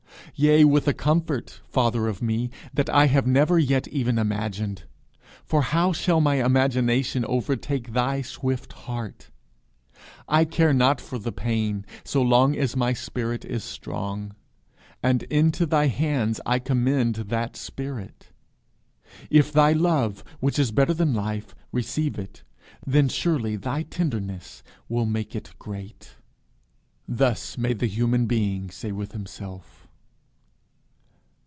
yea, 0.33 0.63
with 0.65 0.87
a 0.87 0.93
comfort, 0.93 1.59
father 1.67 2.07
of 2.07 2.19
me, 2.21 2.49
that 2.73 2.89
I 2.89 3.05
have 3.07 3.27
never 3.27 3.59
yet 3.59 3.87
even 3.89 4.17
imagined; 4.17 4.85
for 5.43 5.61
how 5.61 5.91
shall 5.93 6.19
my 6.21 6.35
imagination 6.43 7.23
overtake 7.25 7.91
thy 7.93 8.21
swift 8.23 8.71
heart? 8.73 9.29
I 10.29 10.45
care 10.45 10.73
not 10.73 10.99
for 11.01 11.19
the 11.19 11.31
pain, 11.33 11.85
so 12.03 12.21
long 12.23 12.55
as 12.55 12.75
my 12.75 12.93
spirit 12.93 13.43
is 13.45 13.63
strong, 13.63 14.33
and 15.03 15.21
into 15.23 15.65
thy 15.67 15.87
hands 15.87 16.39
I 16.45 16.57
commend 16.59 17.15
that 17.15 17.55
spirit. 17.57 18.27
If 19.29 19.51
thy 19.53 19.73
love, 19.73 20.23
which 20.39 20.57
is 20.57 20.71
better 20.71 20.93
than 20.93 21.13
life, 21.13 21.53
receive 21.71 22.17
it, 22.17 22.43
then 22.87 23.09
surely 23.09 23.57
thy 23.57 23.83
tenderness 23.83 24.63
will 24.89 25.05
make 25.05 25.35
it 25.35 25.51
great." 25.59 26.15
Thus 27.07 27.57
may 27.59 27.73
the 27.73 27.87
Human 27.87 28.25
Being 28.27 28.69
say 28.71 28.91
with 28.91 29.11
himself. 29.11 29.79